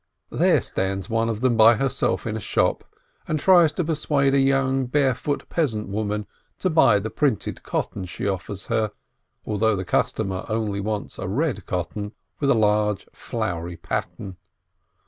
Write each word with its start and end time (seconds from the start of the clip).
There 0.31 0.61
stands 0.61 1.11
one 1.11 1.29
of 1.29 1.41
them 1.41 1.55
by 1.55 1.75
herself 1.75 2.25
in 2.25 2.35
a 2.35 2.39
shop, 2.39 2.83
and 3.27 3.39
tries 3.39 3.71
to 3.73 3.83
persuade 3.83 4.33
a 4.33 4.39
young, 4.39 4.87
barefoot 4.87 5.47
peasant 5.47 5.89
woman 5.89 6.25
to 6.57 6.71
buy 6.71 6.97
the 6.97 7.11
printed 7.11 7.61
cotton 7.61 8.05
she 8.05 8.27
offers 8.27 8.65
her, 8.65 8.93
although 9.45 9.75
the 9.75 9.85
customer 9.85 10.43
only 10.49 10.79
wants 10.79 11.19
a 11.19 11.27
red 11.27 11.67
cotton 11.67 12.13
with 12.39 12.49
a 12.49 12.55
large, 12.55 13.07
flowery 13.13 13.77
pattern. 13.77 14.37